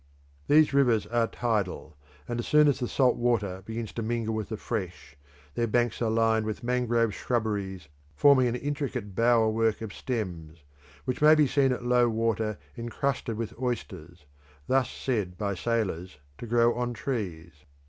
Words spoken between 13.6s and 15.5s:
oysters, thus said